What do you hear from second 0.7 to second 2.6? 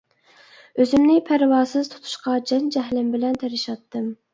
ئۆزۈمنى پەرۋاسىز تۇتۇشقا